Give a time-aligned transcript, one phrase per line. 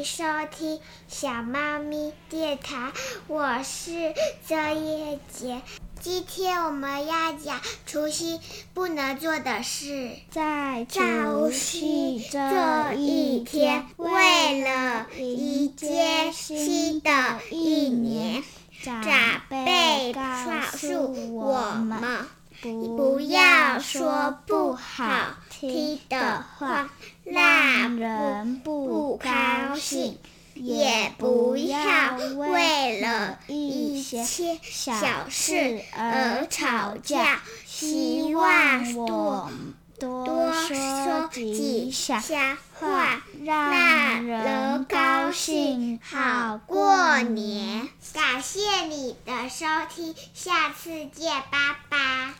[0.00, 2.90] 迎收听小猫咪电台，
[3.26, 4.14] 我是
[4.48, 5.60] 周叶杰。
[6.00, 8.40] 今天我们要讲除夕
[8.72, 10.12] 不能做的事。
[10.30, 18.42] 在除夕这一天，为了迎接新的一年，
[18.82, 20.22] 长辈告
[20.78, 22.26] 诉我们，
[22.62, 26.88] 不要说不好听的话，
[27.22, 27.69] 让
[29.30, 30.18] 高兴。
[30.54, 34.24] 也不要为了一些
[34.62, 37.40] 小事而吵架。
[37.64, 39.50] 希望我
[39.98, 42.20] 多说几下
[42.78, 47.88] 话，让人高兴，好过年。
[48.12, 52.34] 感谢你的收听，下次见，拜拜。